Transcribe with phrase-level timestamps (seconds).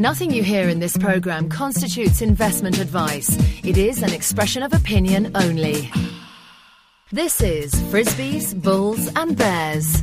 [0.00, 3.36] Nothing you hear in this program constitutes investment advice.
[3.62, 5.90] It is an expression of opinion only.
[7.12, 10.02] This is Frisby's, Bulls and Bears.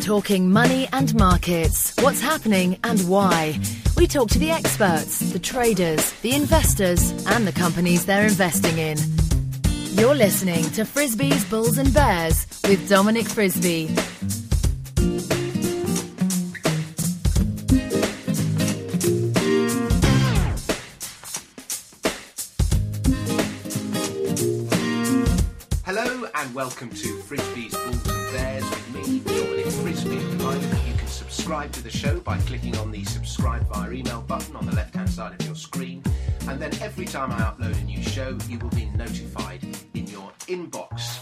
[0.00, 3.60] Talking money and markets, what's happening and why.
[3.96, 8.98] We talk to the experts, the traders, the investors, and the companies they're investing in.
[9.94, 13.94] You're listening to Frisby's, Bulls and Bears with Dominic Frisby.
[26.68, 30.16] Welcome to Frisby's, Bulls and Bears with me, Dominic Frisby.
[30.16, 34.66] You can subscribe to the show by clicking on the subscribe via email button on
[34.66, 36.02] the left hand side of your screen.
[36.46, 40.30] And then every time I upload a new show, you will be notified in your
[40.40, 41.20] inbox.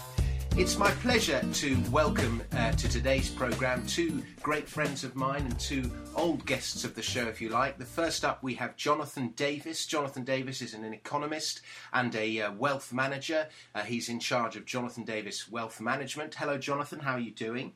[0.57, 5.59] It's my pleasure to welcome uh, to today's programme two great friends of mine and
[5.59, 7.77] two old guests of the show, if you like.
[7.77, 9.85] The first up, we have Jonathan Davis.
[9.85, 11.61] Jonathan Davis is an economist
[11.93, 13.47] and a uh, wealth manager.
[13.75, 16.33] Uh, he's in charge of Jonathan Davis Wealth Management.
[16.33, 16.97] Hello, Jonathan.
[16.97, 17.73] How are you doing?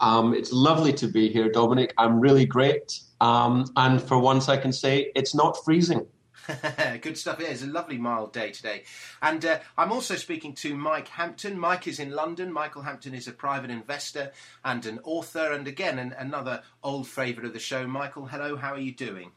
[0.00, 1.94] Um, it's lovely to be here, Dominic.
[1.96, 3.00] I'm really great.
[3.22, 6.06] Um, and for once, I can say it's not freezing.
[7.00, 7.38] Good stuff.
[7.40, 8.84] Yeah, it's a lovely mild day today.
[9.20, 11.58] And uh, I'm also speaking to Mike Hampton.
[11.58, 12.52] Mike is in London.
[12.52, 14.32] Michael Hampton is a private investor
[14.64, 17.86] and an author, and again, an, another old favourite of the show.
[17.86, 19.32] Michael, hello, how are you doing?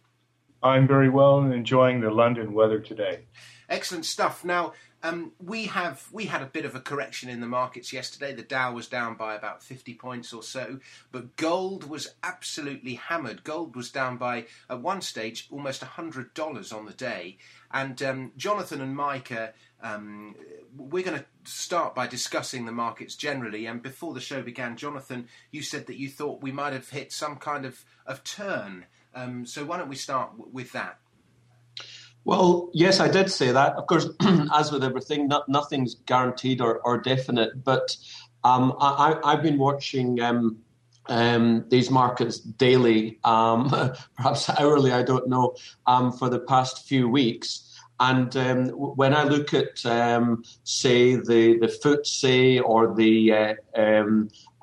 [0.63, 3.25] I'm very well and enjoying the London weather today.
[3.69, 4.43] Excellent stuff.
[4.43, 4.73] Now,
[5.05, 8.33] um, we have we had a bit of a correction in the markets yesterday.
[8.33, 10.79] The Dow was down by about 50 points or so,
[11.11, 13.43] but gold was absolutely hammered.
[13.43, 17.37] Gold was down by at one stage almost $100 on the day.
[17.71, 19.53] And um, Jonathan and Micah,
[19.83, 20.35] um,
[20.75, 23.67] we're going to start by discussing the markets generally.
[23.67, 27.11] And before the show began, Jonathan, you said that you thought we might have hit
[27.11, 28.85] some kind of of turn.
[29.13, 30.99] Um, so why don't we start w- with that?
[32.25, 33.75] Well, yes, I did say that.
[33.75, 34.07] Of course,
[34.53, 37.63] as with everything, not, nothing's guaranteed or, or definite.
[37.63, 37.95] But
[38.43, 40.57] um, I, have been watching um,
[41.05, 43.69] um, these markets daily, um,
[44.17, 45.55] perhaps hourly, I don't know,
[45.85, 47.61] um, for the past few weeks.
[47.99, 53.53] And um, when I look at, say, the the FTSE or the uh,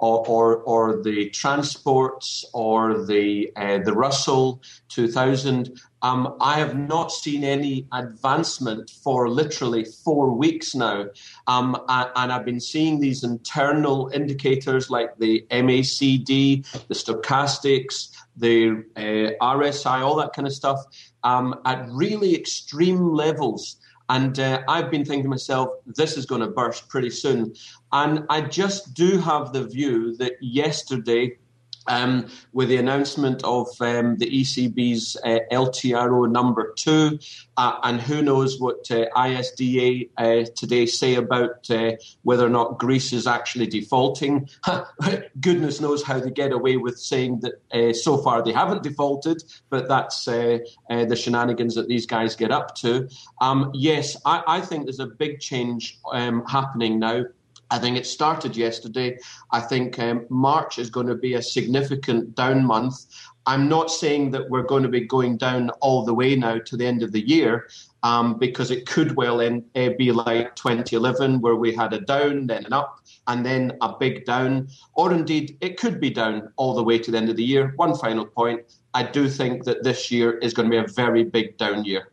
[0.03, 7.13] or, or, or the transports or the uh, the Russell 2000, um, I have not
[7.13, 11.07] seen any advancement for literally four weeks now,
[11.47, 19.45] um, and I've been seeing these internal indicators like the MACD, the stochastics, the uh,
[19.45, 20.81] RSI, all that kind of stuff
[21.25, 23.77] um, at really extreme levels.
[24.09, 27.55] And uh, I've been thinking to myself, this is going to burst pretty soon.
[27.93, 31.39] And I just do have the view that yesterday
[31.87, 37.19] um, with the announcement of um, the ECB's uh, LTRO number two,
[37.57, 42.79] uh, and who knows what uh, ISDA uh, today say about uh, whether or not
[42.79, 44.49] Greece is actually defaulting.
[45.41, 49.43] Goodness knows how they get away with saying that uh, so far they haven't defaulted,
[49.71, 53.09] but that's the shenanigans that these guys get up to.
[53.41, 57.25] Um, yes, I, I, think there's a big change um, happening now.
[57.73, 59.19] I think it started yesterday.
[59.51, 63.07] I think um, March is going to be a significant down month.
[63.47, 66.77] I'm not saying that we're going to be going down all the way now to
[66.77, 67.69] the end of the year,
[68.03, 72.47] um, because it could well in, uh, be like 2011, where we had a down,
[72.47, 74.69] then an up, and then a big down.
[74.93, 77.73] Or indeed, it could be down all the way to the end of the year.
[77.77, 78.61] One final point
[78.93, 82.12] I do think that this year is going to be a very big down year.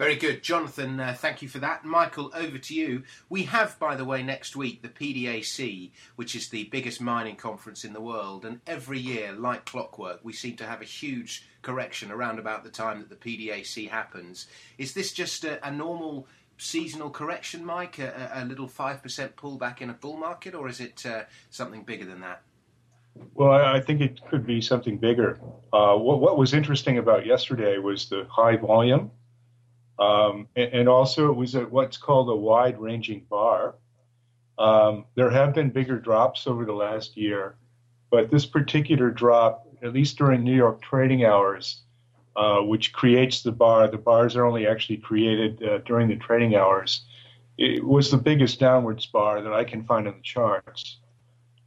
[0.00, 0.42] Very good.
[0.42, 1.84] Jonathan, uh, thank you for that.
[1.84, 3.02] Michael, over to you.
[3.28, 7.84] We have, by the way, next week the PDAC, which is the biggest mining conference
[7.84, 8.46] in the world.
[8.46, 12.70] And every year, like clockwork, we seem to have a huge correction around about the
[12.70, 14.46] time that the PDAC happens.
[14.78, 17.98] Is this just a, a normal seasonal correction, Mike?
[17.98, 19.02] A, a little 5%
[19.34, 22.40] pullback in a bull market, or is it uh, something bigger than that?
[23.34, 25.38] Well, I think it could be something bigger.
[25.74, 29.10] Uh, what, what was interesting about yesterday was the high volume
[30.00, 33.74] um, and, and, also, it was at what's called a wide ranging bar.
[34.58, 37.56] Um, there have been bigger drops over the last year,
[38.10, 41.82] but this particular drop, at least during New York trading hours,
[42.34, 46.56] uh, which creates the bar, the bars are only actually created uh, during the trading
[46.56, 47.04] hours,
[47.58, 50.98] it was the biggest downwards bar that I can find on the charts.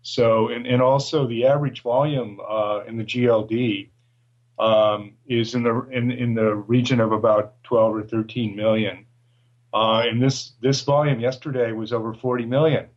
[0.01, 3.89] So, and, and also the average volume uh, in the GLD
[4.59, 9.05] um, is in the in, in the region of about 12 or 13 million.
[9.73, 12.87] Uh, and this this volume yesterday was over 40 million.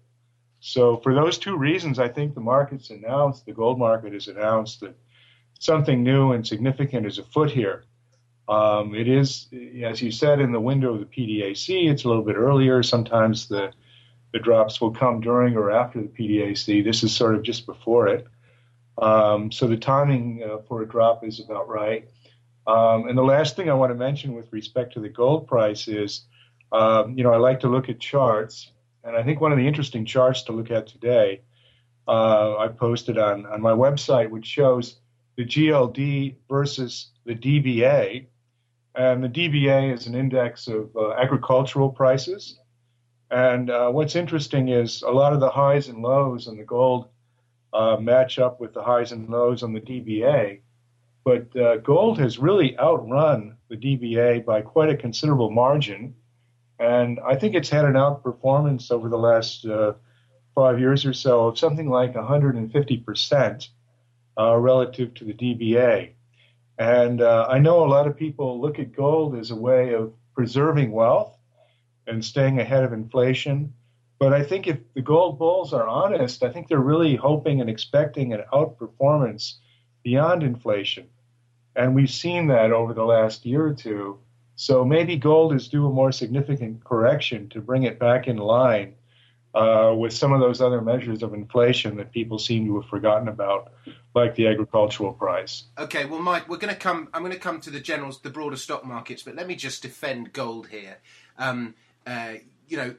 [0.61, 4.81] So for those two reasons, I think the market's announced, the gold market has announced
[4.81, 4.97] that
[5.59, 7.85] something new and significant is afoot here.
[8.49, 9.49] Um, it is,
[9.83, 11.91] as you said, in the window of the PDAC.
[11.91, 12.83] It's a little bit earlier.
[12.83, 13.73] Sometimes the
[14.33, 16.85] the drops will come during or after the PDAC.
[16.85, 18.27] This is sort of just before it.
[18.99, 22.09] Um, so the timing uh, for a drop is about right.
[22.67, 25.87] Um, and the last thing I want to mention with respect to the gold price
[25.87, 26.27] is,
[26.73, 28.73] um, you know, I like to look at charts,
[29.05, 31.43] and I think one of the interesting charts to look at today,
[32.09, 34.97] uh, I posted on on my website, which shows
[35.37, 38.27] the GLD versus the DBA,
[38.95, 42.59] And the DBA is an index of uh, agricultural prices.
[43.31, 47.09] And uh, what's interesting is a lot of the highs and lows in the gold
[47.77, 50.61] uh, match up with the highs and lows on the DBA.
[51.25, 56.15] But uh, gold has really outrun the DBA by quite a considerable margin.
[56.79, 59.95] And I think it's had an outperformance over the last uh,
[60.55, 63.69] five years or so of something like 150%
[64.39, 66.13] uh, relative to the DBA.
[66.79, 70.13] And uh, I know a lot of people look at gold as a way of
[70.35, 71.37] preserving wealth
[72.07, 73.73] and staying ahead of inflation.
[74.19, 77.69] But I think if the gold bulls are honest, I think they're really hoping and
[77.69, 79.55] expecting an outperformance
[80.03, 81.09] beyond inflation.
[81.75, 84.19] And we've seen that over the last year or two.
[84.55, 88.95] So maybe gold is due a more significant correction to bring it back in line
[89.55, 93.29] uh, with some of those other measures of inflation that people seem to have forgotten
[93.29, 93.73] about,
[94.15, 95.65] like the agricultural price.
[95.79, 97.09] Okay, well, Mike, we're going to come.
[97.13, 99.83] I'm going to come to the generals, the broader stock markets, but let me just
[99.83, 100.99] defend gold here.
[101.39, 101.75] Um,
[102.07, 102.35] uh,
[102.69, 102.95] you know,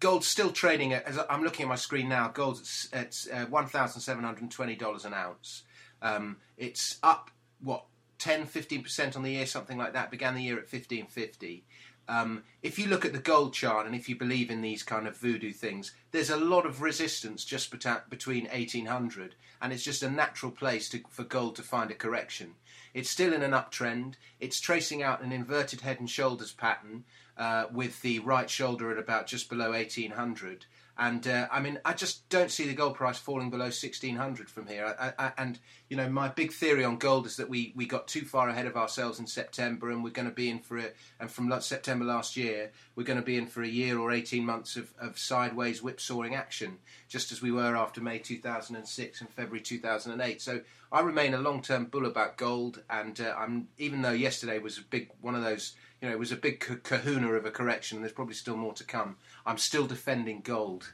[0.00, 5.04] gold's still trading at, as I'm looking at my screen now, gold's at uh, $1,720
[5.04, 5.62] an ounce.
[6.02, 7.30] Um, it's up,
[7.62, 7.84] what,
[8.18, 10.10] 10, 15% on the year, something like that.
[10.10, 11.64] Began the year at 1550.
[12.08, 15.06] Um, if you look at the gold chart and if you believe in these kind
[15.06, 20.10] of voodoo things, there's a lot of resistance just between 1800 and it's just a
[20.10, 22.54] natural place to, for gold to find a correction.
[22.94, 24.14] It's still in an uptrend.
[24.40, 27.04] It's tracing out an inverted head and shoulders pattern
[27.40, 30.66] uh, with the right shoulder at about just below 1800.
[30.98, 34.66] And uh, I mean, I just don't see the gold price falling below 1600 from
[34.66, 34.94] here.
[35.00, 35.58] I, I, and
[35.88, 38.66] you know, my big theory on gold is that we, we got too far ahead
[38.66, 40.94] of ourselves in September, and we're going to be in for it.
[41.18, 44.44] And from September last year, we're going to be in for a year or 18
[44.44, 46.76] months of, of sideways whipsawing action,
[47.08, 50.42] just as we were after May 2006 and February 2008.
[50.42, 50.60] So
[50.92, 54.82] I remain a long-term bull about gold, and uh, I'm even though yesterday was a
[54.82, 58.04] big one of those you know, it was a big kahuna of a correction, and
[58.04, 59.16] there's probably still more to come.
[59.44, 60.92] I'm still defending gold.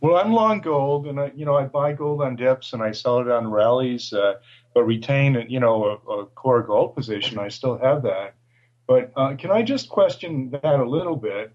[0.00, 2.90] Well, I'm long gold, and I, you know, I buy gold on dips and I
[2.90, 4.34] sell it on rallies, uh,
[4.74, 7.38] but retain, you know, a, a, core gold position.
[7.38, 8.34] I still have that.
[8.86, 11.52] But uh, can I just question that a little bit?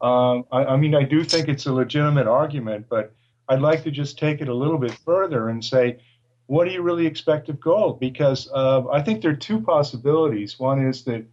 [0.00, 3.14] Um, I, I mean, I do think it's a legitimate argument, but
[3.48, 5.98] I'd like to just take it a little bit further and say,
[6.46, 7.98] what do you really expect of gold?
[7.98, 10.58] Because uh, I think there are two possibilities.
[10.58, 11.24] One is that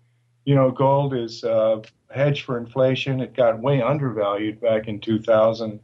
[0.45, 3.21] you know, gold is uh, hedged for inflation.
[3.21, 5.79] It got way undervalued back in 2000,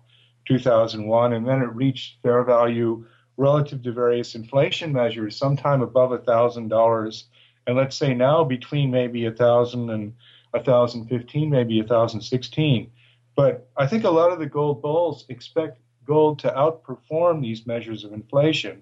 [0.48, 3.06] 2001, and then it reached fair value
[3.38, 7.24] relative to various inflation measures, sometime above $1,000.
[7.68, 10.14] And let's say now between maybe 1,000 and
[10.52, 12.92] 1,015, maybe 1,016.
[13.36, 18.04] But I think a lot of the gold bulls expect gold to outperform these measures
[18.04, 18.82] of inflation.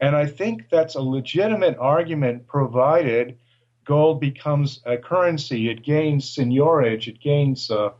[0.00, 3.36] And I think that's a legitimate argument provided
[3.88, 5.70] gold becomes a currency.
[5.70, 7.90] It gains seigniorage, it gains uh,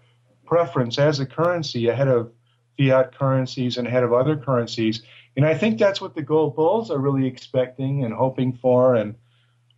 [0.44, 2.30] preference as a currency ahead of
[2.76, 5.02] fiat currencies and ahead of other currencies.
[5.36, 9.14] And I think that's what the gold bulls are really expecting and hoping for and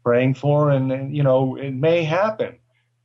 [0.03, 0.71] praying for.
[0.71, 2.59] And, and you know, it may happen,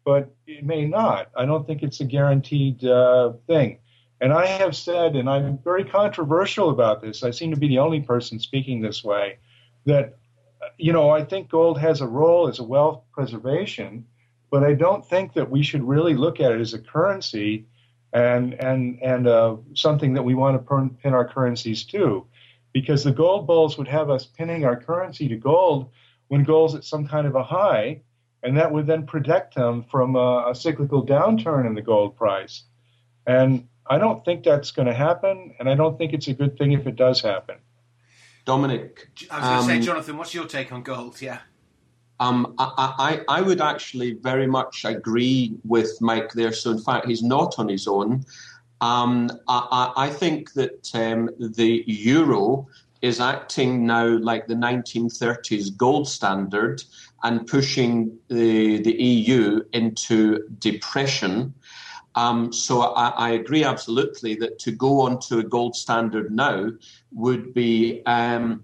[0.03, 1.29] but it may not.
[1.38, 3.77] I don't think it's a guaranteed uh, thing.
[4.19, 7.79] And I have said, and I'm very controversial about this, I seem to be the
[7.79, 9.38] only person speaking this way,
[9.85, 10.17] that
[10.77, 14.05] you know, I think gold has a role as a wealth preservation,
[14.51, 17.65] but I don't think that we should really look at it as a currency
[18.13, 22.25] and and and uh, something that we want to pin our currencies to,
[22.71, 25.89] because the gold bulls would have us pinning our currency to gold
[26.27, 28.01] when gold's at some kind of a high,
[28.41, 32.63] and that would then protect them from a, a cyclical downturn in the gold price.
[33.27, 36.57] And I don't think that's going to happen, and I don't think it's a good
[36.57, 37.57] thing if it does happen.
[38.45, 39.09] Dominic.
[39.29, 41.21] I was going to um, say, Jonathan, what's your take on gold?
[41.21, 41.39] Yeah.
[42.19, 46.53] Um, I, I, I, would actually very much agree with Mike there.
[46.53, 48.25] So, in fact, he's not on his own.
[48.79, 52.67] Um, I, I, think that um, the euro
[53.01, 56.81] is acting now like the 1930s gold standard
[57.23, 61.53] and pushing the, the EU into depression.
[62.15, 66.72] Um, so I, I, agree absolutely that to go on to a gold standard now
[67.12, 68.63] would be um,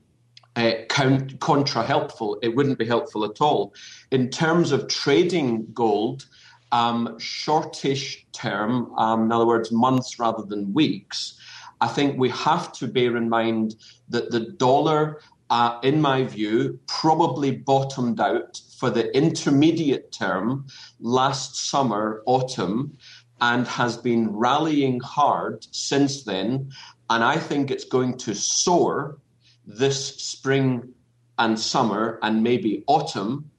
[0.56, 2.40] uh, contra helpful.
[2.42, 3.74] It wouldn't be helpful at all.
[4.10, 6.26] In terms of trading gold,
[6.72, 11.38] um, shortish term, um, in other words, months rather than weeks,
[11.82, 13.76] I think we have to bear in mind
[14.10, 20.66] that the dollar, uh, in my view, probably bottomed out for the intermediate term
[21.00, 22.98] last summer, autumn,
[23.42, 26.72] and has been rallying hard since then.
[27.10, 29.18] And I think it's going to soar
[29.66, 30.94] this spring
[31.38, 33.50] and summer and maybe autumn.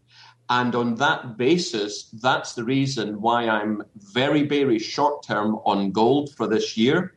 [0.48, 6.34] And on that basis, that's the reason why I'm very, very short term on gold
[6.36, 7.14] for this year.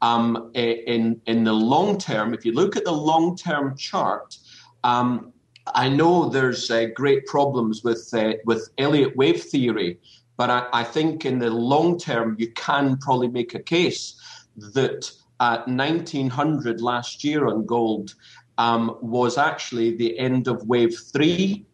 [0.00, 4.38] Um, in in the long term, if you look at the long term chart,
[4.84, 5.32] um,
[5.74, 9.98] I know there's uh, great problems with uh, with Elliott wave theory,
[10.38, 14.14] but I, I, think in the long term you can probably make a case
[14.56, 18.14] that at 1900 last year on gold
[18.56, 21.66] um, was actually the end of wave three.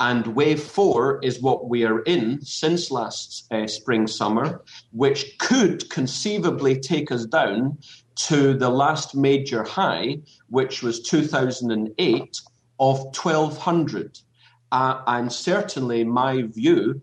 [0.00, 5.88] And wave four is what we are in since last uh, spring, summer, which could
[5.88, 7.78] conceivably take us down
[8.16, 10.18] to the last major high,
[10.50, 12.40] which was 2008
[12.80, 14.18] of 1200.
[14.72, 17.00] Uh, and certainly, my view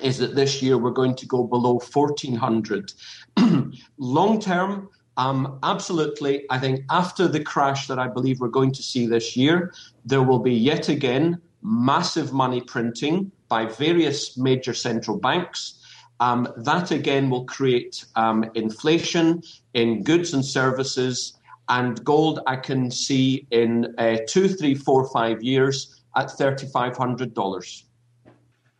[0.00, 2.92] is that this year we're going to go below 1400.
[3.98, 6.44] Long term, um, absolutely.
[6.50, 9.72] I think after the crash that I believe we're going to see this year,
[10.04, 15.78] there will be yet again massive money printing by various major central banks.
[16.20, 19.42] Um, that again will create um, inflation
[19.74, 21.38] in goods and services.
[21.68, 27.82] And gold, I can see in uh, two, three, four, five years at $3,500.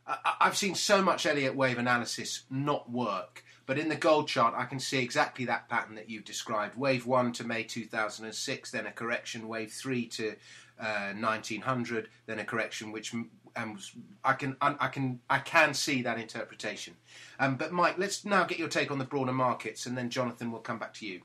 [0.06, 4.64] I've seen so much Elliott wave analysis not work, but in the gold chart, I
[4.64, 6.76] can see exactly that pattern that you've described.
[6.76, 9.47] Wave one to May 2006, then a correction.
[9.47, 10.35] Wave three to
[10.80, 13.14] uh, 1900, then a correction, which
[13.56, 13.78] um,
[14.25, 16.94] I can I can I can see that interpretation.
[17.38, 20.50] Um, but Mike, let's now get your take on the broader markets, and then Jonathan
[20.50, 21.21] will come back to you.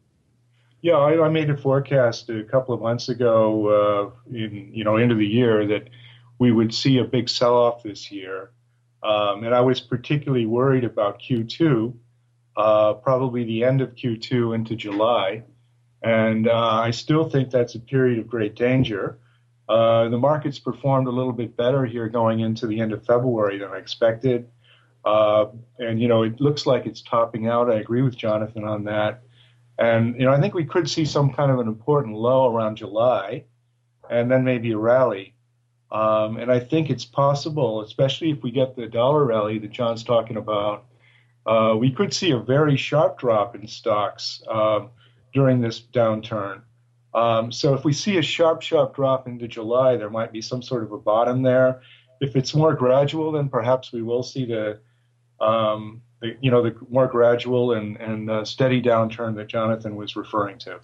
[0.81, 4.97] Yeah, I, I made a forecast a couple of months ago, uh, in you know,
[4.97, 5.89] end of the year that
[6.37, 8.51] we would see a big sell-off this year.
[9.07, 11.93] Um, and I was particularly worried about Q2,
[12.57, 15.43] uh, probably the end of Q2 into July.
[16.03, 19.17] And uh, I still think that's a period of great danger.
[19.69, 23.57] Uh, the markets performed a little bit better here going into the end of February
[23.59, 24.49] than I expected.
[25.05, 25.45] Uh,
[25.79, 27.71] and, you know, it looks like it's topping out.
[27.71, 29.21] I agree with Jonathan on that.
[29.79, 32.75] And, you know, I think we could see some kind of an important low around
[32.75, 33.45] July
[34.09, 35.33] and then maybe a rally.
[35.91, 40.03] Um, and I think it's possible, especially if we get the dollar rally that John's
[40.03, 40.85] talking about,
[41.45, 44.89] uh, we could see a very sharp drop in stocks um,
[45.33, 46.61] during this downturn.
[47.13, 50.61] Um, so if we see a sharp, sharp drop into July, there might be some
[50.61, 51.81] sort of a bottom there.
[52.19, 54.79] If it's more gradual, then perhaps we will see the,
[55.39, 60.17] um, the you know, the more gradual and, and uh, steady downturn that Jonathan was
[60.17, 60.79] referring to.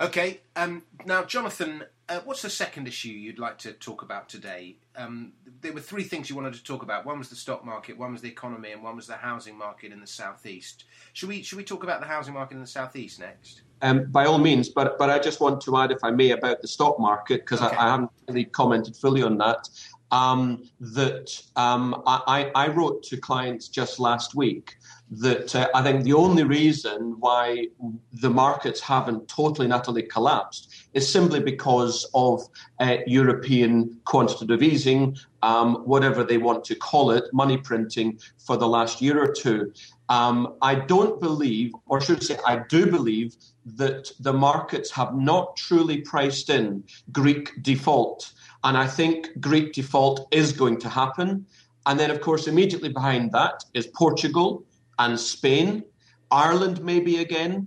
[0.00, 0.40] Okay.
[0.54, 4.76] Um, now, Jonathan, uh, what's the second issue you'd like to talk about today?
[4.94, 7.04] Um, there were three things you wanted to talk about.
[7.04, 9.92] One was the stock market, one was the economy, and one was the housing market
[9.92, 10.84] in the southeast.
[11.14, 13.62] Should we should we talk about the housing market in the southeast next?
[13.82, 16.62] Um, by all means, but but I just want to add, if I may, about
[16.62, 17.76] the stock market because okay.
[17.76, 19.68] I, I, haven't really commented fully on that.
[20.12, 24.76] Um, that um, I, I wrote to clients just last week
[25.10, 27.68] that uh, I think the only reason why
[28.12, 32.42] the markets haven't totally and utterly collapsed is simply because of
[32.80, 38.66] uh, European quantitative easing, um, whatever they want to call it, money printing for the
[38.66, 39.72] last year or two.
[40.08, 43.36] Um, I don't believe, or should I say, I do believe
[43.76, 48.32] that the markets have not truly priced in Greek default.
[48.64, 51.46] And I think Greek default is going to happen.
[51.86, 54.64] And then, of course, immediately behind that is Portugal
[54.98, 55.84] and Spain,
[56.30, 57.66] Ireland maybe again,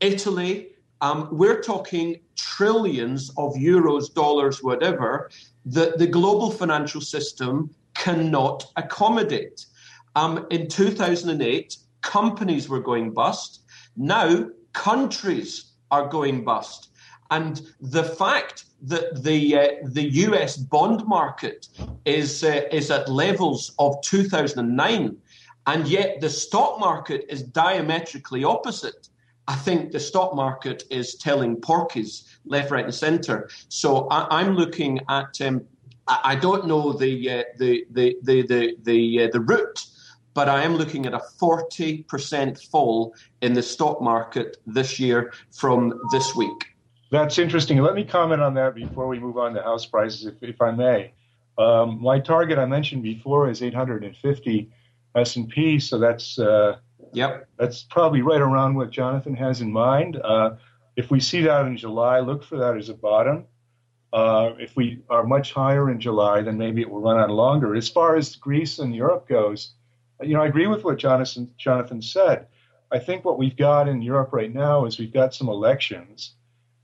[0.00, 0.68] Italy.
[1.00, 5.30] Um, we're talking trillions of euros, dollars, whatever,
[5.66, 9.66] that the global financial system cannot accommodate.
[10.16, 13.62] Um, in 2008, companies were going bust.
[13.96, 16.90] Now, countries are going bust.
[17.30, 20.56] And the fact that the uh, the U.S.
[20.56, 21.68] bond market
[22.04, 25.16] is uh, is at levels of 2009
[25.66, 29.08] and yet the stock market is diametrically opposite.
[29.46, 33.50] I think the stock market is telling porkies left, right, and centre.
[33.68, 35.40] So I, am looking at.
[35.40, 35.66] Um,
[36.06, 39.86] I don't know the uh, the the the the the, uh, the route,
[40.34, 45.98] but I am looking at a 40% fall in the stock market this year from
[46.10, 46.74] this week.
[47.10, 47.78] That's interesting.
[47.78, 50.72] Let me comment on that before we move on to house prices, if, if I
[50.72, 51.12] may.
[51.56, 53.62] Um, my target I mentioned before is
[55.16, 56.76] 850 S&P, so that's uh,
[57.12, 57.48] yep.
[57.56, 60.20] That's probably right around what Jonathan has in mind.
[60.22, 60.56] Uh,
[60.96, 63.44] if we see that in July, look for that as a bottom.
[64.12, 67.74] Uh, if we are much higher in July, then maybe it will run on longer.
[67.74, 69.72] As far as Greece and Europe goes,
[70.22, 72.46] you know, I agree with what Jonathan Jonathan said.
[72.92, 76.34] I think what we've got in Europe right now is we've got some elections,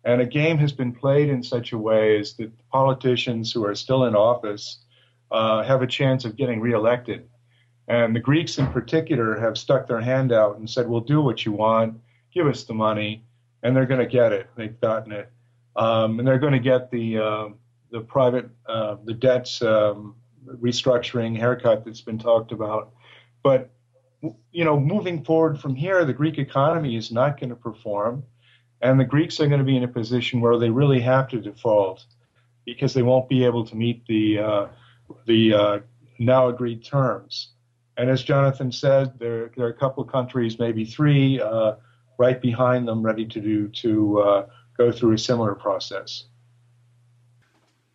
[0.05, 3.77] and a game has been played in such a way as that politicians who are
[3.77, 4.85] still in office
[5.31, 7.29] uh, have a chance of getting reelected.
[7.91, 11.45] And the Greeks, in particular, have stuck their hand out and said, "We'll do what
[11.45, 12.01] you want.
[12.33, 13.25] Give us the money,"
[13.65, 14.49] and they're going to get it.
[14.55, 15.29] They've gotten it,
[15.75, 17.49] um, and they're going to get the uh,
[17.91, 20.15] the private uh, the debts um,
[20.47, 22.93] restructuring haircut that's been talked about.
[23.43, 23.71] But
[24.53, 28.23] you know, moving forward from here, the Greek economy is not going to perform,
[28.83, 31.41] and the Greeks are going to be in a position where they really have to
[31.41, 32.07] default
[32.65, 34.67] because they won't be able to meet the uh,
[35.27, 35.79] the uh,
[36.21, 37.51] now agreed terms.
[38.01, 41.75] And as Jonathan said, there, there are a couple of countries, maybe three, uh,
[42.17, 44.47] right behind them, ready to do to uh,
[44.79, 46.25] go through a similar process.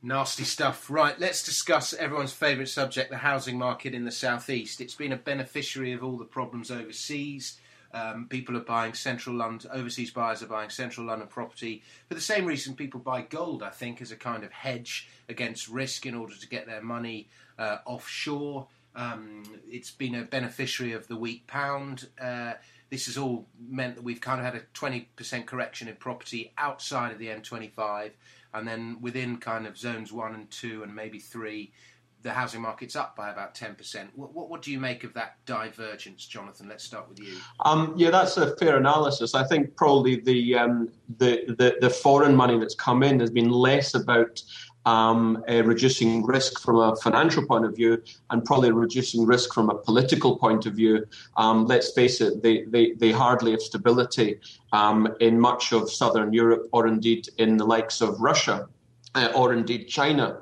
[0.03, 0.91] Nasty stuff.
[0.91, 4.79] Right, let's discuss everyone's favourite subject the housing market in the southeast.
[4.79, 7.57] It's been a beneficiary of all the problems overseas.
[7.91, 12.21] Um, people are buying central London, overseas buyers are buying central London property for the
[12.21, 16.13] same reason people buy gold, I think, as a kind of hedge against risk in
[16.13, 18.67] order to get their money uh, offshore.
[18.95, 22.07] Um, it's been a beneficiary of the weak pound.
[22.19, 22.53] Uh,
[22.89, 27.11] this has all meant that we've kind of had a 20% correction in property outside
[27.11, 28.11] of the M25
[28.53, 31.73] and then within kind of zones one and two and maybe three,
[32.21, 34.07] the housing market's up by about 10%.
[34.15, 36.67] What, what, what, do you make of that divergence, Jonathan?
[36.67, 37.37] Let's start with you.
[37.63, 39.35] Um, yeah, that's a fair analysis.
[39.35, 43.49] I think probably the, um, the, the, the, foreign money that's come in has been
[43.49, 44.41] less about
[44.85, 49.69] um, uh, reducing risk from a financial point of view and probably reducing risk from
[49.69, 51.05] a political point of view.
[51.37, 54.39] Um, let's face it, they, they, they hardly have stability
[54.71, 58.67] um, in much of southern Europe or indeed in the likes of Russia
[59.15, 60.41] uh, or indeed China.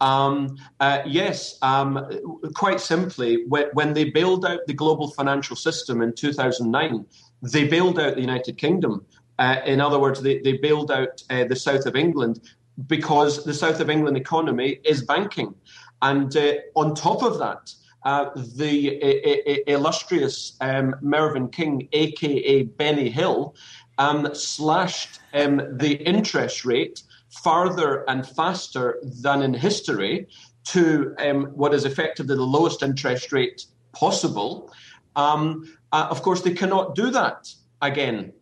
[0.00, 2.08] Um, uh, yes, um,
[2.54, 7.04] quite simply, when, when, they bailed out the global financial system in 2009,
[7.42, 9.04] they bailed out the United Kingdom.
[9.38, 12.40] Uh, in other words, they, they bailed out uh, the south of England
[12.86, 15.54] because the south of England economy is banking.
[16.02, 23.54] And uh, on top of that, uh, the illustrious um, Mervyn King, aka Benny Hill,
[23.98, 27.02] um, slashed um, the interest rate
[27.44, 30.26] farther and faster than in history
[30.64, 34.72] to um, what is effectively the lowest interest rate possible.
[35.16, 38.32] Um, uh, of course, they cannot do that again.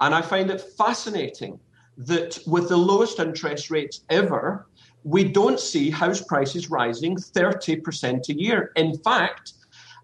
[0.00, 1.58] And I find it fascinating
[1.98, 4.66] that with the lowest interest rates ever,
[5.04, 8.72] we don't see house prices rising 30% a year.
[8.76, 9.54] In fact,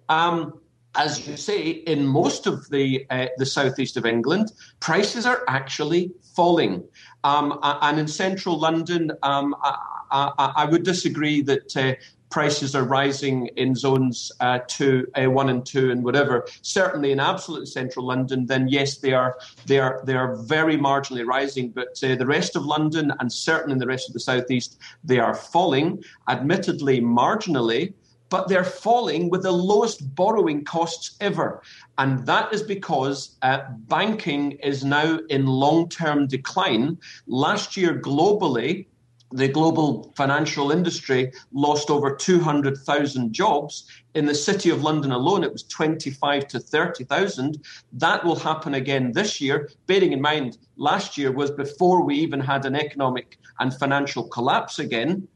[0.09, 0.61] um,
[0.97, 6.13] as you say, in most of the uh, the southeast of England, prices are actually
[6.37, 6.85] falling.
[7.25, 9.77] Um, and in central London, um, I,
[10.11, 11.95] I, I, would disagree that uh,
[12.35, 16.45] prices are rising in zones uh, two, uh, one and two, and whatever.
[16.63, 21.25] Certainly in absolute central London, then yes, they are they are they are very marginally
[21.25, 21.71] rising.
[21.71, 25.21] But uh, the rest of London and certainly in the rest of the southeast, they
[25.21, 26.03] are falling.
[26.29, 27.95] Admittedly, marginally.
[28.31, 31.63] But they're falling with the lowest borrowing costs ever.
[31.99, 36.99] And that is because uh, banking is now in long term decline.
[37.29, 38.87] Last year, globally,
[39.35, 43.91] the global financial industry lost over 200,000 jobs.
[44.15, 47.59] In the city of London alone, it was 25 to 30,000.
[47.95, 52.39] That will happen again this year, bearing in mind last year was before we even
[52.39, 55.27] had an economic and financial collapse again.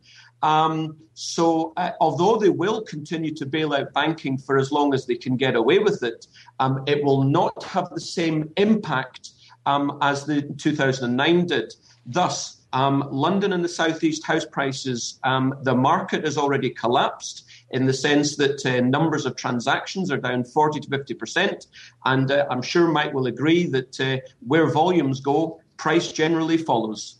[0.43, 5.07] Um, so, uh, although they will continue to bail out banking for as long as
[5.07, 6.29] they can get away with it,
[6.61, 9.31] um, it will not have the same impact
[9.67, 11.75] um, as the 2009 did.
[12.07, 17.87] Thus, um, London and the southeast house prices, um, the market has already collapsed in
[17.87, 21.67] the sense that uh, numbers of transactions are down 40 to 50%.
[22.05, 27.17] And uh, I'm sure Mike will agree that uh, where volumes go, price generally follows.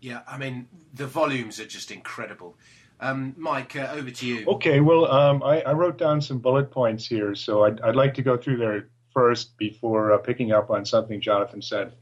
[0.00, 2.56] Yeah, I mean, the volumes are just incredible.
[3.00, 4.46] Um, Mike, uh, over to you.
[4.46, 8.12] Okay, well, um, I, I, wrote down some bullet points here, so I'd, I'd like
[8.14, 11.92] to go through there first before uh, picking up on something Jonathan said.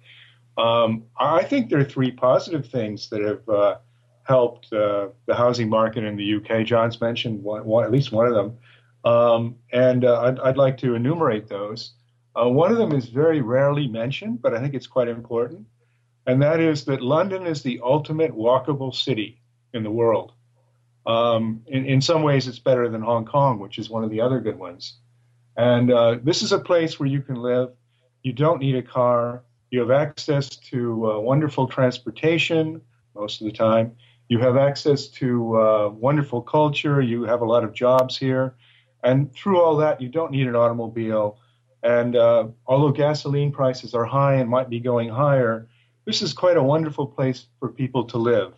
[0.59, 3.77] Um, I think there are three positive things that have uh,
[4.23, 6.66] helped uh, the housing market in the UK.
[6.66, 8.59] John's mentioned one, one, at least one of them,
[9.05, 11.92] um, and uh, I'd, I'd, like to enumerate those.
[12.35, 15.66] Uh, one of them is very rarely mentioned, but I think it's quite important.
[16.27, 19.40] and that is that London is the ultimate walkable city
[19.73, 20.33] in the world.
[21.07, 24.21] Um, in, in, some ways, it's better than Hong Kong, which is one of the
[24.21, 24.99] other good ones.
[25.57, 27.71] And uh, this is a place where you can live.
[28.23, 29.42] You don't need a car.
[29.71, 32.81] You have access to uh, wonderful transportation
[33.15, 33.97] most of the time.
[34.29, 37.01] You have access to uh, wonderful culture.
[37.01, 38.55] You have a lot of jobs here.
[39.03, 41.39] And through all that, you don't need an automobile.
[41.83, 45.69] And uh, although gasoline prices are high and might be going higher,
[46.05, 48.55] this is quite a wonderful place for people to live.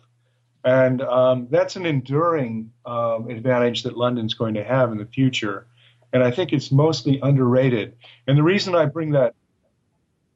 [0.63, 5.67] And um, that's an enduring um, advantage that London's going to have in the future.
[6.11, 7.95] And I think it's mostly underrated.
[8.27, 9.35] And the reason I bring that,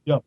[0.05, 0.19] yeah,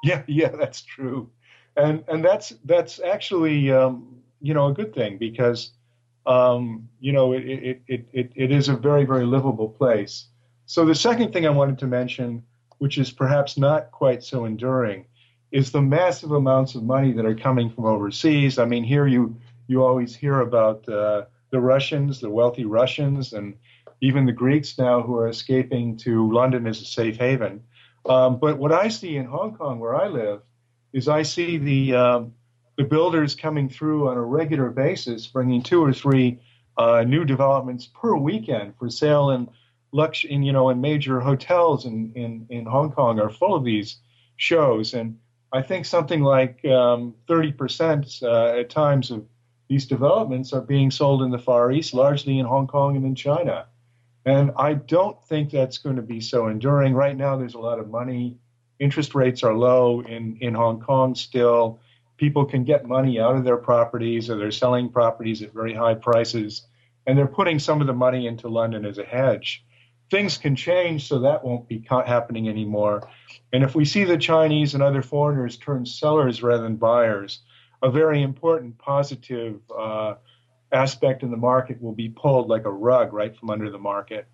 [0.02, 1.30] yeah, yeah, that's true.
[1.76, 5.70] And and that's that's actually um, you know a good thing because
[6.26, 10.26] um, you know it, it, it, it, it is a very very livable place.
[10.66, 12.42] So the second thing I wanted to mention,
[12.78, 15.04] which is perhaps not quite so enduring,
[15.52, 18.58] is the massive amounts of money that are coming from overseas.
[18.58, 19.36] I mean, here you
[19.66, 23.54] you always hear about uh, the Russians, the wealthy Russians, and
[24.00, 27.62] even the Greeks now who are escaping to London as a safe haven.
[28.06, 30.42] Um, but what I see in Hong Kong, where I live,
[30.92, 32.34] is I see the um,
[32.76, 36.40] the builders coming through on a regular basis, bringing two or three
[36.78, 39.48] uh, new developments per weekend for sale in
[39.92, 43.64] lux in you know in major hotels in, in, in Hong Kong are full of
[43.64, 43.96] these
[44.36, 45.18] shows and
[45.52, 49.26] I think something like um, 30% uh, at times of
[49.68, 53.14] these developments are being sold in the Far East, largely in Hong Kong and in
[53.14, 53.66] China.
[54.24, 56.94] And I don't think that's going to be so enduring.
[56.94, 58.36] Right now, there's a lot of money.
[58.78, 61.80] Interest rates are low in, in Hong Kong still.
[62.16, 65.94] People can get money out of their properties, or they're selling properties at very high
[65.94, 66.66] prices,
[67.06, 69.64] and they're putting some of the money into London as a hedge
[70.10, 73.08] things can change, so that won't be happening anymore.
[73.52, 77.40] And if we see the Chinese and other foreigners turn sellers rather than buyers,
[77.82, 80.14] a very important positive uh,
[80.72, 84.28] aspect in the market will be pulled like a rug right from under the market.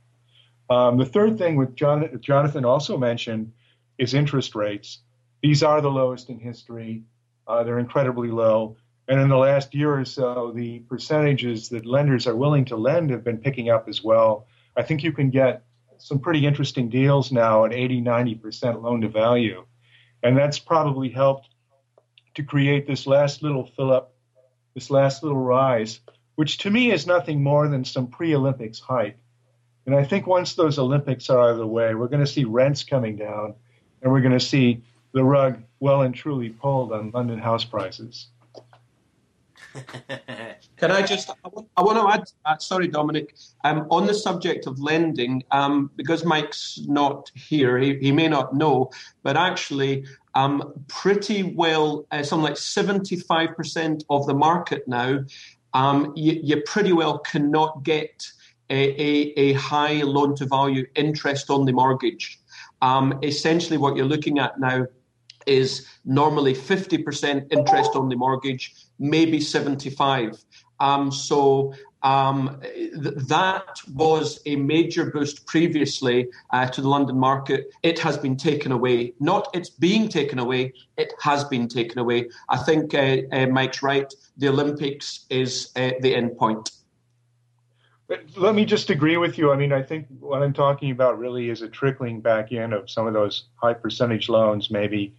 [0.69, 3.53] Um, the third thing, which John, Jonathan also mentioned,
[3.99, 5.01] is interest rates.
[5.43, 7.05] These are the lowest in history.
[7.47, 8.77] Uh, they're incredibly low.
[9.09, 13.11] And in the last year or so, the percentages that lenders are willing to lend
[13.11, 14.49] have been picking up as well.
[14.77, 15.63] I think you can get
[15.99, 19.65] some pretty interesting deals now at 80, 90% loan to value.
[20.23, 21.49] And that's probably helped
[22.35, 24.13] to create this last little fill up,
[24.75, 26.01] this last little rise,
[26.37, 29.19] which to me is nothing more than some pre Olympics hype.
[29.87, 32.45] And I think once those Olympics are out of the way, we're going to see
[32.45, 33.55] rents coming down
[34.03, 38.29] and we're going to see the rug well and truly pulled on London house prices.
[40.77, 41.31] Can I just?
[41.77, 42.25] I want to add.
[42.45, 43.35] Uh, sorry, Dominic.
[43.65, 48.55] Um, on the subject of lending, um, because Mike's not here, he, he, may not
[48.55, 48.91] know,
[49.23, 55.25] but actually, um, pretty well, uh, something like seventy-five percent of the market now,
[55.77, 58.27] um, you, you, pretty well cannot get
[58.71, 62.41] a, a, a high loan-to-value interest on the mortgage.
[62.81, 64.87] Um, essentially, what you're looking at now
[65.47, 70.43] is normally 50% interest on the mortgage, maybe 75.
[70.81, 77.71] Um, so um, th- that was a major boost previously uh, to the London market.
[77.83, 79.15] It has been taken away.
[79.19, 82.29] Not it's being taken away, it has been taken away.
[82.49, 84.13] I think uh, uh, Mike's right.
[84.37, 86.71] The Olympics is uh, the end point.
[88.37, 89.51] Let me just agree with you.
[89.51, 92.89] I mean, I think what I'm talking about really is a trickling back in of
[92.89, 95.13] some of those high percentage loans, maybe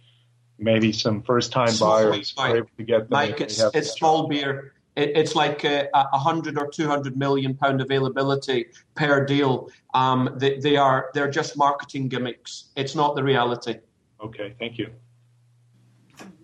[0.58, 3.08] maybe some first time buyers are able to get them.
[3.10, 4.72] Mike, it's, it's small beer.
[4.98, 9.70] It, it's like a, a, hundred or two hundred million pound availability per deal.
[9.94, 12.70] Um, they, they are they're just marketing gimmicks.
[12.76, 13.76] It's not the reality.
[14.22, 14.90] Okay, thank you.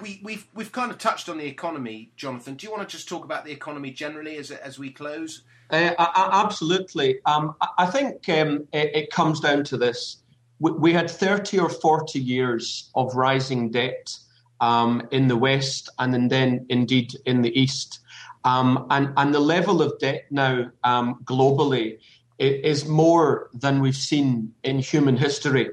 [0.00, 2.54] We, we've we've kind of touched on the economy, Jonathan.
[2.54, 5.42] Do you want to just talk about the economy generally as as we close?
[5.70, 7.20] Uh, absolutely.
[7.26, 10.22] Um, I think um, it, it comes down to this
[10.58, 14.14] we had 30 or 40 years of rising debt
[14.60, 18.00] um, in the West and then indeed in the East.
[18.44, 21.98] Um, and, and the level of debt now um, globally
[22.38, 25.70] is more than we've seen in human history.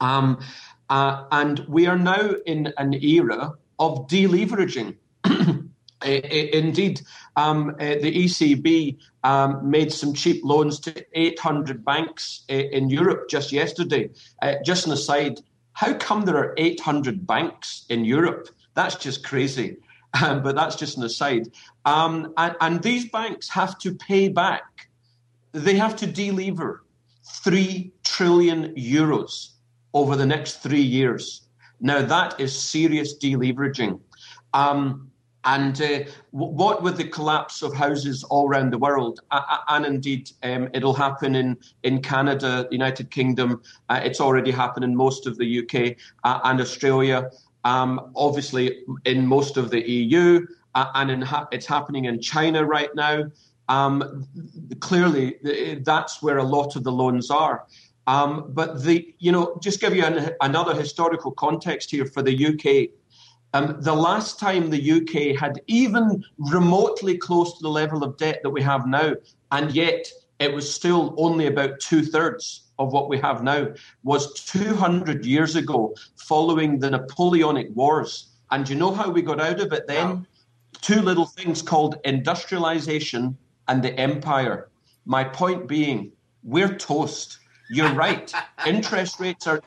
[0.00, 0.40] Um,
[0.88, 4.96] uh, and we are now in an era of deleveraging.
[6.04, 7.00] Indeed,
[7.36, 13.28] um, uh, the ECB um, made some cheap loans to 800 banks uh, in Europe
[13.28, 14.10] just yesterday.
[14.40, 15.40] Uh, just an aside,
[15.72, 18.48] how come there are 800 banks in Europe?
[18.74, 19.78] That's just crazy.
[20.22, 21.48] Um, but that's just an aside.
[21.86, 24.88] Um, and, and these banks have to pay back,
[25.52, 26.80] they have to delever
[27.24, 29.52] 3 trillion euros
[29.94, 31.48] over the next three years.
[31.80, 34.00] Now, that is serious deleveraging.
[34.52, 35.10] Um,
[35.44, 36.00] and uh,
[36.32, 40.92] what with the collapse of houses all around the world, uh, and indeed um, it'll
[40.92, 45.60] happen in, in Canada, the United Kingdom, uh, it's already happened in most of the
[45.60, 47.30] UK uh, and Australia,
[47.64, 50.44] um, obviously in most of the EU,
[50.76, 53.24] uh, and ha- it's happening in China right now.
[53.68, 54.24] Um,
[54.78, 55.38] clearly,
[55.82, 57.64] that's where a lot of the loans are.
[58.06, 62.46] Um, but the, you know, just give you an, another historical context here for the
[62.46, 62.92] UK
[63.56, 68.40] um, the last time the UK had even remotely close to the level of debt
[68.42, 69.14] that we have now,
[69.50, 70.06] and yet
[70.38, 73.68] it was still only about two thirds of what we have now,
[74.02, 78.32] was 200 years ago following the Napoleonic Wars.
[78.50, 80.26] And you know how we got out of it then?
[80.80, 83.36] Two little things called industrialization
[83.68, 84.68] and the empire.
[85.04, 86.12] My point being,
[86.42, 87.38] we're toast.
[87.70, 88.32] You're right.
[88.66, 89.60] Interest rates are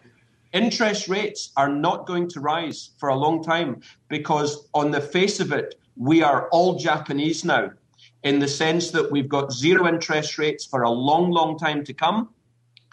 [0.52, 5.40] interest rates are not going to rise for a long time because, on the face
[5.40, 7.72] of it, we are all Japanese now,
[8.24, 11.94] in the sense that we've got zero interest rates for a long, long time to
[11.94, 12.30] come,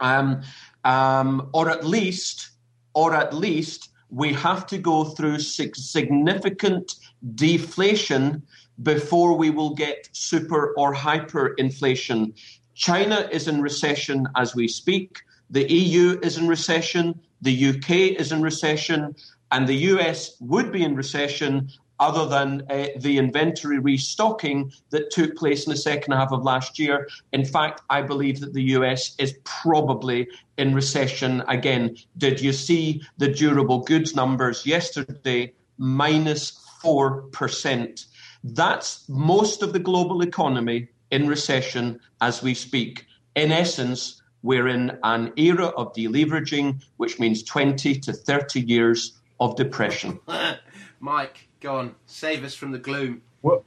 [0.00, 0.42] um,
[0.84, 2.50] um, or at least,
[2.94, 6.94] or at least, we have to go through significant
[7.34, 8.42] deflation
[8.82, 12.32] before we will get super or hyperinflation.
[12.74, 15.20] China is in recession as we speak.
[15.50, 17.20] The EU is in recession.
[17.42, 17.90] The UK
[18.22, 19.14] is in recession,
[19.52, 25.36] and the US would be in recession other than uh, the inventory restocking that took
[25.36, 27.08] place in the second half of last year.
[27.32, 30.28] In fact, I believe that the US is probably
[30.58, 31.96] in recession again.
[32.18, 35.52] Did you see the durable goods numbers yesterday?
[35.78, 38.06] Minus 4%.
[38.44, 43.06] That's most of the global economy in recession as we speak.
[43.34, 49.56] In essence, we're in an era of deleveraging, which means 20 to 30 years of
[49.56, 50.20] depression.
[51.00, 53.22] Mike, go on, save us from the gloom.
[53.42, 53.64] Well,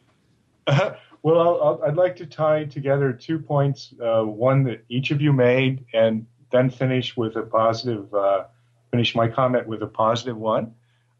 [0.68, 0.92] uh,
[1.24, 3.94] well, i would like to tie together two points.
[4.02, 8.14] Uh, one that each of you made, and then finish with a positive.
[8.14, 8.46] Uh,
[8.92, 10.74] finish my comment with a positive one.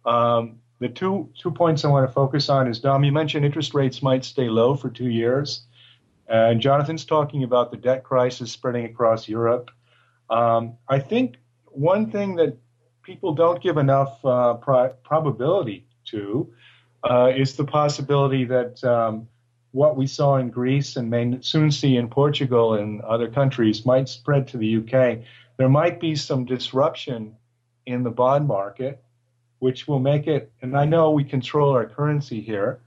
[0.06, 3.04] Um, the two two points I want to focus on is Dom.
[3.04, 5.64] You mentioned interest rates might stay low for two years.
[6.30, 9.72] And Jonathan's talking about the debt crisis spreading across Europe.
[10.30, 12.56] Um, I think one thing that
[13.02, 16.52] people don't give enough uh, pro- probability to
[17.10, 19.28] uh, is the possibility that um,
[19.72, 24.10] what we saw in Greece and may soon see in Portugal and other countries might
[24.10, 25.20] spread to the UK.
[25.58, 27.36] There might be some disruption
[27.86, 29.04] in the bond market,
[29.60, 32.82] which will make it, and I know we control our currency here,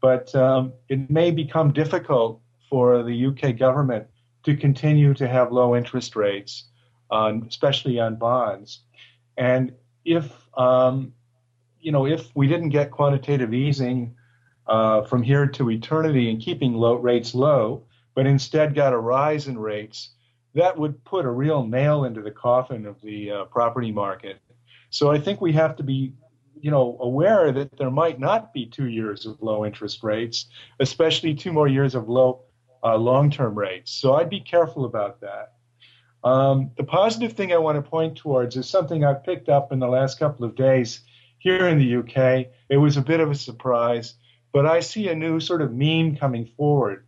[0.00, 4.06] but um, it may become difficult for the UK government
[4.44, 6.64] to continue to have low interest rates,
[7.10, 8.80] on, especially on bonds.
[9.36, 9.72] And
[10.04, 11.12] if um,
[11.80, 14.14] you know, if we didn't get quantitative easing
[14.66, 19.48] uh, from here to eternity and keeping low rates low, but instead got a rise
[19.48, 20.10] in rates,
[20.54, 24.40] that would put a real nail into the coffin of the uh, property market.
[24.90, 26.14] So I think we have to be,
[26.60, 30.46] you know, aware that there might not be two years of low interest rates,
[30.80, 32.42] especially two more years of low
[32.82, 33.92] uh, long term rates.
[33.92, 35.52] So I'd be careful about that.
[36.24, 39.78] Um, the positive thing I want to point towards is something I've picked up in
[39.78, 41.00] the last couple of days
[41.38, 42.48] here in the UK.
[42.68, 44.14] It was a bit of a surprise,
[44.52, 47.06] but I see a new sort of meme coming forward.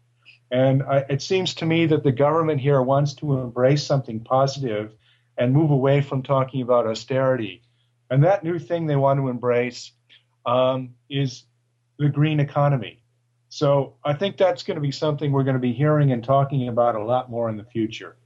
[0.50, 4.92] And I, it seems to me that the government here wants to embrace something positive
[5.38, 7.62] and move away from talking about austerity.
[8.10, 9.92] And that new thing they want to embrace
[10.44, 11.44] um, is
[11.98, 13.02] the green economy.
[13.48, 16.68] So I think that's going to be something we're going to be hearing and talking
[16.68, 18.16] about a lot more in the future.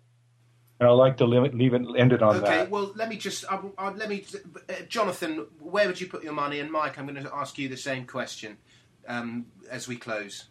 [0.80, 2.60] And I'd like to leave it, leave it end it on okay, that.
[2.62, 4.24] Okay, well, let me just, uh, uh, let me,
[4.68, 6.58] uh, Jonathan, where would you put your money?
[6.60, 8.56] And Mike, I'm going to ask you the same question
[9.06, 10.46] um, as we close.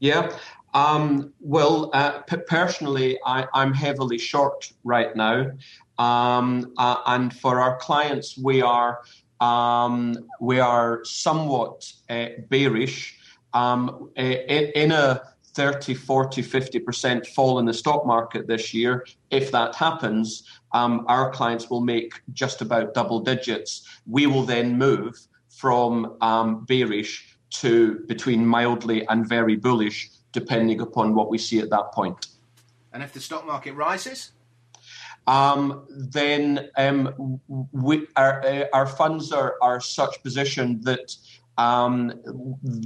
[0.00, 0.36] Yeah.
[0.74, 5.52] Um, well, uh, p- personally, I, am heavily short right now.
[5.98, 9.02] Um, uh, and for our clients, we are
[9.40, 13.18] um, we are somewhat uh, bearish
[13.52, 15.22] um, in, in, a
[15.54, 19.06] 30, 40, 50% fall in the stock market this year.
[19.30, 23.88] If that happens, um, our clients will make just about double digits.
[24.06, 31.14] We will then move from um, bearish to between mildly and very bullish, depending upon
[31.14, 32.26] what we see at that point.
[32.92, 34.32] And if the stock market rises?
[35.26, 37.40] um, then um,
[37.72, 41.14] we, our, uh, our funds are, are such position that
[41.56, 42.10] Um,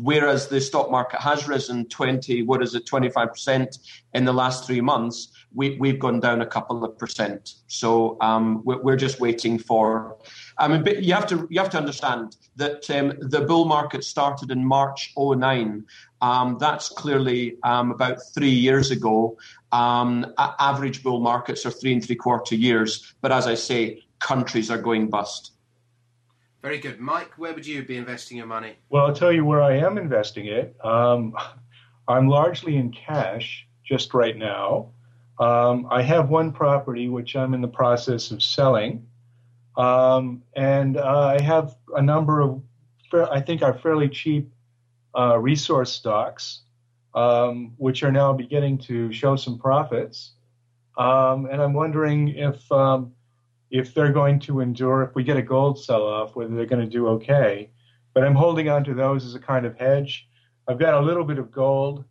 [0.02, 3.78] whereas the stock market has risen 20, what is it, 25%
[4.14, 7.54] in the last three months, we, have gone down a couple of percent.
[7.66, 10.16] So um, we're, we're, just waiting for.
[10.58, 14.04] I mean, but you have to you have to understand that um, the bull market
[14.04, 15.84] started in March 09.
[16.20, 19.38] Um, that's clearly um, about three years ago.
[19.72, 24.70] Um, average bull markets are three and three quarter years, but as I say, countries
[24.70, 25.52] are going bust.
[26.62, 26.98] Very good.
[26.98, 28.74] Mike, where would you be investing your money?
[28.88, 30.74] Well, I'll tell you where I am investing it.
[30.84, 31.34] Um,
[32.08, 34.90] I'm largely in cash just right now.
[35.38, 39.06] Um, I have one property which I'm in the process of selling.
[39.76, 42.60] Um, and uh, I have a number of,
[43.12, 44.50] I think, are fairly cheap
[45.16, 46.62] uh, resource stocks,
[47.14, 50.32] um, which are now beginning to show some profits.
[50.96, 53.12] Um, and I'm wondering if um,
[53.70, 56.84] if they're going to endure, if we get a gold sell off, whether they're going
[56.84, 57.70] to do okay.
[58.14, 60.28] But I'm holding on to those as a kind of hedge.
[60.66, 62.04] I've got a little bit of gold,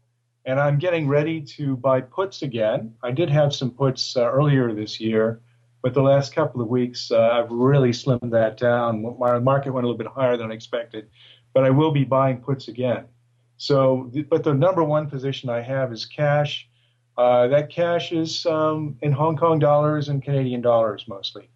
[0.46, 2.94] and I'm getting ready to buy puts again.
[3.04, 5.42] I did have some puts uh, earlier this year,
[5.82, 9.18] but the last couple of weeks uh, I've really slimmed that down.
[9.20, 11.10] My market went a little bit higher than I expected,
[11.54, 13.06] but I will be buying puts again.
[13.58, 16.70] So, but the number one position I have is cash
[17.18, 21.50] uh, that cash is um, in Hong Kong dollars and Canadian dollars mostly.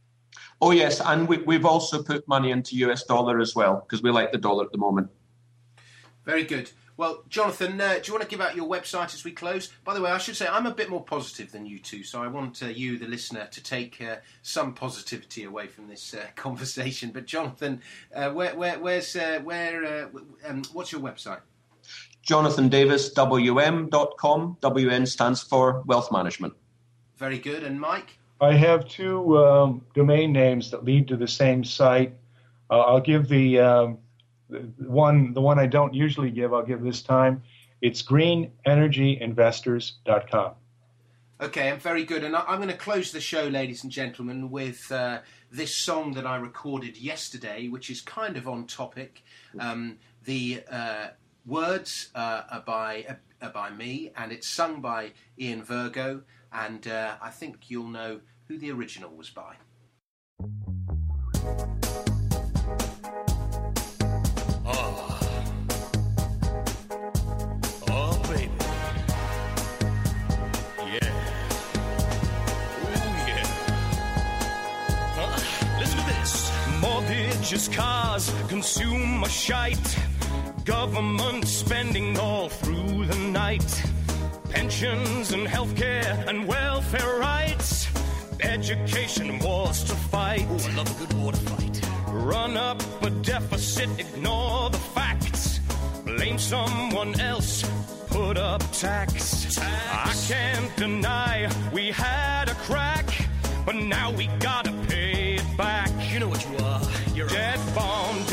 [0.61, 4.11] Oh yes, and we, have also put money into US dollar as well because we
[4.11, 5.09] like the dollar at the moment.
[6.25, 6.71] Very good.
[6.97, 9.69] Well, Jonathan, uh, do you want to give out your website as we close?
[9.83, 12.21] By the way, I should say I'm a bit more positive than you two, so
[12.21, 16.27] I want uh, you, the listener, to take uh, some positivity away from this uh,
[16.35, 17.09] conversation.
[17.11, 17.81] But Jonathan,
[18.15, 20.09] uh, where, where, where's where?
[20.45, 21.41] Um, what's your website?
[22.27, 24.57] jonathandaviswm.com.
[24.61, 26.53] WM stands for Wealth Management.
[27.17, 27.63] Very good.
[27.63, 28.17] And Mike?
[28.39, 32.15] I have two um, domain names that lead to the same site.
[32.69, 33.99] Uh, I'll give the, um,
[34.49, 36.51] the one the one I don't usually give.
[36.53, 37.43] I'll give this time.
[37.81, 40.51] It's greenenergyinvestors.com.
[41.41, 42.23] Okay, I'm very good.
[42.23, 46.27] And I'm going to close the show, ladies and gentlemen, with uh, this song that
[46.27, 49.23] I recorded yesterday, which is kind of on topic.
[49.59, 51.07] Um, the uh,
[51.45, 53.05] words uh, are by
[53.41, 56.21] uh, by me, and it's sung by Ian Virgo,
[56.53, 59.55] and uh, I think you'll know who the original was by.
[64.65, 65.19] Oh.
[67.89, 68.21] Oh,
[75.83, 76.51] to this.
[76.79, 79.97] Mortgages, cars, consumer shite
[80.65, 83.83] Government spending all through the night.
[84.49, 87.87] Pensions and healthcare and welfare rights.
[88.41, 90.45] Education wars to fight.
[90.49, 91.81] Oh, I love a good war to fight.
[92.09, 95.59] Run up a deficit, ignore the facts.
[96.05, 97.63] Blame someone else,
[98.07, 99.55] put up tax.
[99.55, 99.59] tax.
[99.59, 103.07] I can't deny we had a crack,
[103.65, 105.89] but now we gotta pay it back.
[106.13, 106.81] You know what you are.
[107.15, 108.30] You're dead bomb, dead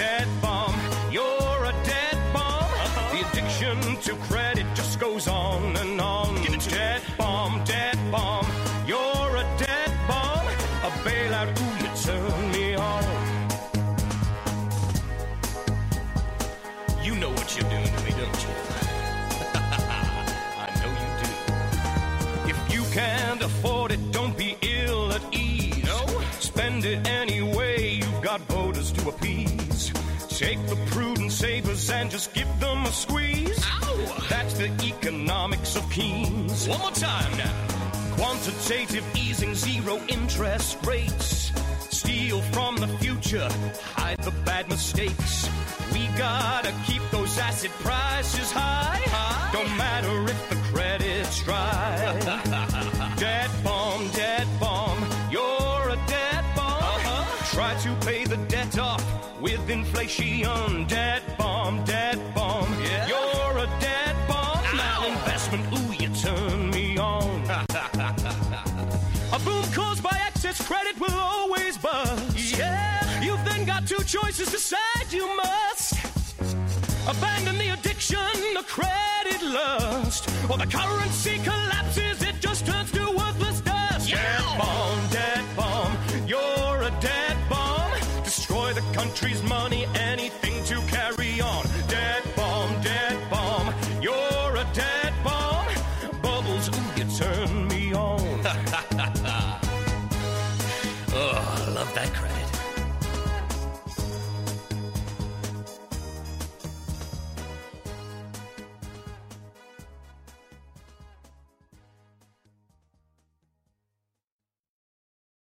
[30.39, 33.61] Take the prudent savers and just give them a squeeze.
[33.83, 34.27] Ow!
[34.31, 36.69] That's the economics of Keynes.
[36.69, 37.53] One more time now.
[38.15, 41.51] Quantitative easing, zero interest rates.
[41.91, 43.49] Steal from the future,
[43.97, 45.49] hide the bad mistakes.
[45.93, 49.03] We gotta keep those asset prices high.
[49.07, 49.53] high?
[49.53, 50.68] Don't matter if the
[59.71, 60.87] inflation.
[60.87, 62.73] Dead bomb, dead bomb.
[62.83, 63.09] Yeah.
[63.09, 64.65] You're a dead bomb.
[64.81, 67.43] Malinvestment, ooh, you turn me on.
[69.33, 72.59] a boom caused by excess credit will always bust.
[72.59, 73.21] Yeah.
[73.21, 75.95] You've then got two choices, to decide you must.
[77.09, 78.19] Abandon the addiction,
[78.55, 82.08] the credit lust, or the currency collapses,